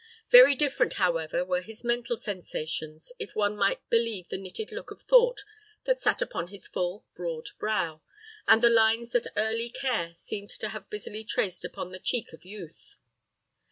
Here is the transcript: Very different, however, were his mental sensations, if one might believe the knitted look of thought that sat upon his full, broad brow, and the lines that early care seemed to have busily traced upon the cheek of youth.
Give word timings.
Very 0.31 0.55
different, 0.55 0.93
however, 0.95 1.45
were 1.45 1.61
his 1.61 1.83
mental 1.83 2.17
sensations, 2.17 3.11
if 3.19 3.35
one 3.35 3.55
might 3.55 3.87
believe 3.91 4.29
the 4.29 4.37
knitted 4.39 4.71
look 4.71 4.89
of 4.89 4.99
thought 4.99 5.41
that 5.85 6.01
sat 6.01 6.23
upon 6.23 6.47
his 6.47 6.67
full, 6.67 7.05
broad 7.15 7.49
brow, 7.59 8.01
and 8.47 8.63
the 8.63 8.69
lines 8.71 9.11
that 9.11 9.27
early 9.37 9.69
care 9.69 10.15
seemed 10.17 10.49
to 10.49 10.69
have 10.69 10.89
busily 10.89 11.23
traced 11.23 11.63
upon 11.63 11.91
the 11.91 11.99
cheek 11.99 12.33
of 12.33 12.43
youth. 12.43 12.97